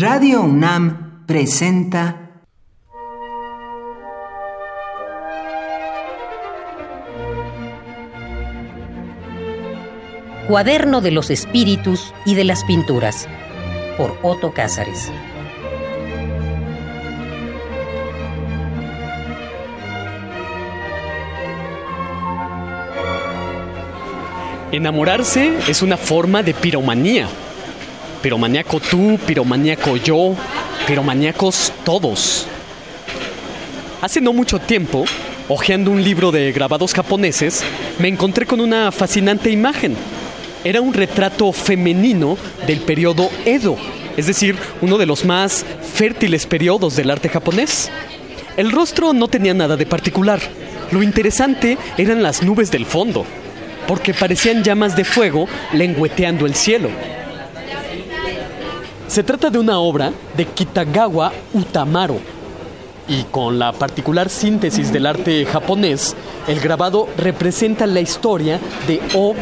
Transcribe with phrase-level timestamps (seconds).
[0.00, 2.30] Radio UNAM presenta
[10.48, 13.28] Cuaderno de los Espíritus y de las Pinturas
[13.98, 15.12] por Otto Cázares.
[24.72, 27.28] Enamorarse es una forma de piromanía.
[28.22, 30.34] Piromaníaco tú, piromaníaco yo,
[30.86, 32.46] piromaníacos todos.
[34.02, 35.06] Hace no mucho tiempo,
[35.48, 37.64] hojeando un libro de grabados japoneses,
[37.98, 39.96] me encontré con una fascinante imagen.
[40.64, 43.78] Era un retrato femenino del periodo Edo,
[44.18, 47.90] es decir, uno de los más fértiles periodos del arte japonés.
[48.58, 50.40] El rostro no tenía nada de particular.
[50.90, 53.24] Lo interesante eran las nubes del fondo,
[53.86, 56.90] porque parecían llamas de fuego lengüeteando el cielo.
[59.10, 62.20] Se trata de una obra de Kitagawa Utamaro,
[63.08, 66.14] y con la particular síntesis del arte japonés,
[66.46, 69.34] el grabado representa la historia de O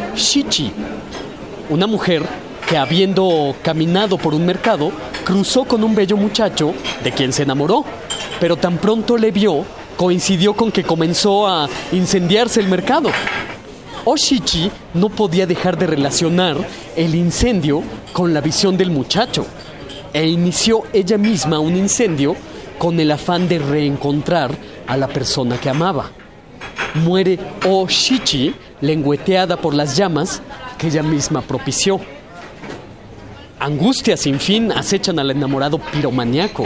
[1.69, 2.23] una mujer
[2.67, 4.91] que habiendo caminado por un mercado,
[5.23, 7.85] cruzó con un bello muchacho de quien se enamoró,
[8.39, 9.63] pero tan pronto le vio,
[9.95, 13.11] coincidió con que comenzó a incendiarse el mercado.
[14.03, 16.57] Oshichi no podía dejar de relacionar
[16.95, 19.45] el incendio con la visión del muchacho
[20.13, 22.35] e inició ella misma un incendio
[22.77, 24.55] con el afán de reencontrar
[24.87, 26.09] a la persona que amaba.
[26.95, 30.41] Muere Oshichi lengüeteada por las llamas
[30.77, 31.99] que ella misma propició.
[33.59, 36.65] Angustias sin fin acechan al enamorado piromaniaco.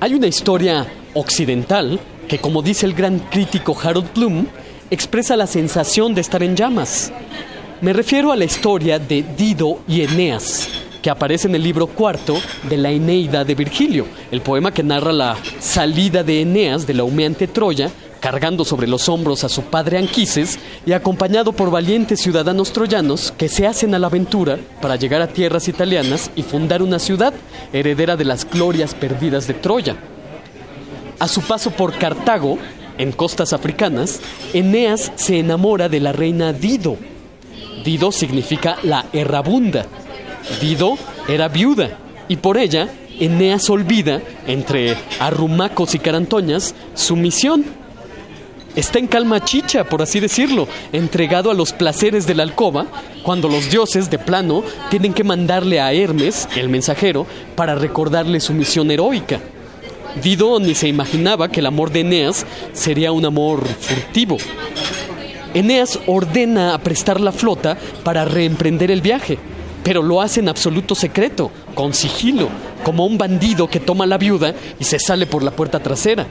[0.00, 1.98] Hay una historia occidental
[2.28, 4.46] que, como dice el gran crítico Harold Bloom,
[4.90, 7.10] expresa la sensación de estar en llamas.
[7.80, 10.68] Me refiero a la historia de Dido y Eneas,
[11.02, 15.12] que aparece en el libro cuarto de la Eneida de Virgilio, el poema que narra
[15.12, 19.98] la salida de Eneas de la humeante Troya, cargando sobre los hombros a su padre
[19.98, 25.20] Anquises y acompañado por valientes ciudadanos troyanos que se hacen a la aventura para llegar
[25.20, 27.34] a tierras italianas y fundar una ciudad
[27.72, 29.96] heredera de las glorias perdidas de Troya.
[31.18, 32.58] A su paso por Cartago,
[32.96, 34.20] en costas africanas,
[34.52, 36.96] Eneas se enamora de la reina Dido.
[37.84, 39.86] Dido significa la errabunda.
[40.60, 40.98] Dido
[41.28, 41.98] era viuda
[42.28, 42.88] y por ella
[43.20, 47.64] Eneas olvida, entre arrumacos y carantoñas, su misión.
[48.74, 52.86] Está en calma chicha, por así decirlo, entregado a los placeres de la alcoba,
[53.22, 58.54] cuando los dioses, de plano, tienen que mandarle a Hermes, el mensajero, para recordarle su
[58.54, 59.40] misión heroica.
[60.22, 64.38] Dido ni se imaginaba que el amor de Eneas sería un amor furtivo.
[65.54, 69.38] Eneas ordena aprestar la flota para reemprender el viaje,
[69.84, 72.48] pero lo hace en absoluto secreto, con sigilo,
[72.84, 76.26] como un bandido que toma a la viuda y se sale por la puerta trasera.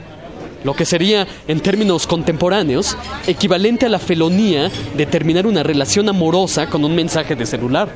[0.64, 2.96] Lo que sería, en términos contemporáneos,
[3.26, 7.88] equivalente a la felonía de terminar una relación amorosa con un mensaje de celular.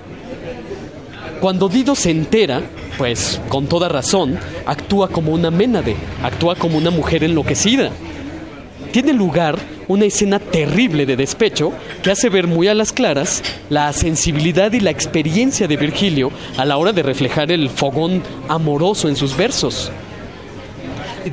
[1.41, 2.63] Cuando Dido se entera,
[2.99, 7.91] pues con toda razón, actúa como una ménade, actúa como una mujer enloquecida.
[8.97, 9.59] Tiene lugar
[9.89, 11.71] una escena terrible de despecho
[12.03, 16.65] que hace ver muy a las claras la sensibilidad y la experiencia de Virgilio a
[16.65, 19.93] la hora de reflejar el fogón amoroso en sus versos.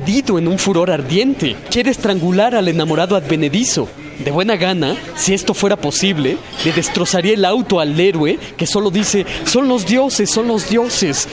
[0.04, 3.88] Dido en un furor ardiente quiere estrangular al enamorado advenedizo.
[4.22, 6.36] De buena gana, si esto fuera posible,
[6.66, 11.26] le destrozaría el auto al héroe que solo dice, son los dioses, son los dioses.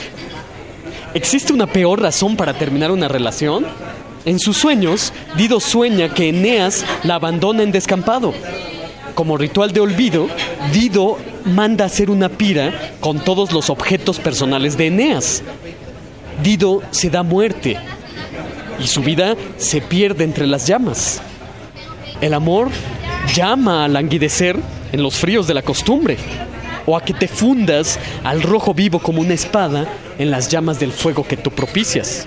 [1.12, 3.66] ¿Existe una peor razón para terminar una relación?
[4.24, 8.32] En sus sueños, Dido sueña que Eneas la abandona en descampado.
[9.14, 10.28] Como ritual de olvido,
[10.72, 15.42] Dido manda hacer una pira con todos los objetos personales de Eneas.
[16.42, 17.76] Dido se da muerte
[18.78, 21.20] y su vida se pierde entre las llamas.
[22.20, 22.68] El amor
[23.34, 24.56] llama a languidecer
[24.92, 26.16] en los fríos de la costumbre
[26.86, 29.86] o a que te fundas al rojo vivo como una espada
[30.18, 32.26] en las llamas del fuego que tú propicias.